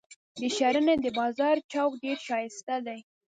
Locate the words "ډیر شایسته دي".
2.03-2.99